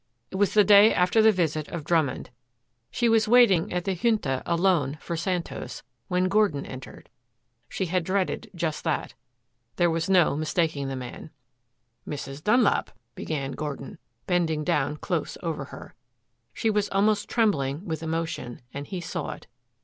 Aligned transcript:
It 0.31 0.37
was 0.37 0.55
the 0.55 0.63
day 0.63 0.91
after 0.91 1.21
the 1.21 1.31
visit 1.31 1.67
of 1.67 1.83
Drummond. 1.83 2.31
She 2.89 3.07
was 3.07 3.27
waiting 3.27 3.71
at 3.71 3.83
the 3.85 3.93
Junta 3.93 4.41
alone 4.47 4.97
for 4.99 5.15
Santos 5.15 5.83
when 6.07 6.27
Gordon 6.27 6.65
entered. 6.65 7.07
She 7.69 7.85
had 7.85 8.03
dreaded 8.03 8.49
just 8.55 8.83
that. 8.83 9.13
There 9.75 9.91
was 9.91 10.09
no 10.09 10.35
mistaking 10.35 10.87
the 10.87 10.95
man. 10.95 11.29
"Mrs. 12.07 12.43
Dunlap," 12.43 12.89
began 13.13 13.51
Gordon 13.51 13.99
bending 14.25 14.63
down 14.63 14.97
close 14.97 15.37
over 15.43 15.65
her. 15.65 15.93
She 16.51 16.71
was 16.71 16.89
almost 16.89 17.29
trembling 17.29 17.85
with 17.85 18.01
emotion, 18.01 18.63
and 18.73 18.87
he 18.87 19.01
saw 19.01 19.33
it. 19.33 19.45